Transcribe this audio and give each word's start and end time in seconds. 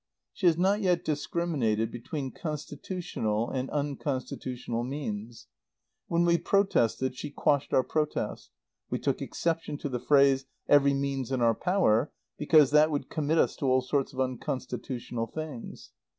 She 0.33 0.47
has 0.47 0.57
not 0.57 0.81
yet 0.81 1.05
discriminated 1.05 1.91
between 1.91 2.31
constitutional 2.31 3.51
and 3.51 3.69
unconstitutional 3.69 4.83
means. 4.83 5.45
When 6.07 6.25
we 6.25 6.39
protested, 6.39 7.15
she 7.15 7.29
quashed 7.29 7.71
our 7.71 7.83
protest. 7.83 8.49
We 8.89 8.97
took 8.97 9.21
exception 9.21 9.77
to 9.77 9.89
the 9.89 9.99
phrase 9.99 10.47
'every 10.67 10.95
means 10.95 11.31
in 11.31 11.39
our 11.41 11.53
power,' 11.53 12.11
because 12.39 12.71
that 12.71 12.89
would 12.89 13.11
commit 13.11 13.37
us 13.37 13.55
to 13.57 13.67
all 13.67 13.81
sorts 13.81 14.11
of 14.11 14.19
unconstitutional 14.19 15.27
things. 15.27 15.91